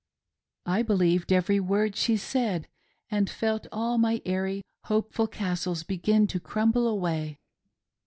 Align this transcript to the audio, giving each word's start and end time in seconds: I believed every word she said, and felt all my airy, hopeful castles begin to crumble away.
I 0.65 0.81
believed 0.81 1.31
every 1.31 1.59
word 1.59 1.95
she 1.95 2.17
said, 2.17 2.67
and 3.11 3.29
felt 3.29 3.67
all 3.71 3.99
my 3.99 4.19
airy, 4.25 4.63
hopeful 4.85 5.27
castles 5.27 5.83
begin 5.83 6.25
to 6.25 6.39
crumble 6.39 6.87
away. 6.87 7.37